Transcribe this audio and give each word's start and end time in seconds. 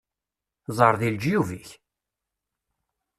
Ẓer 0.77 0.93
deg 0.99 1.09
leǧyub-ik! 1.13 1.67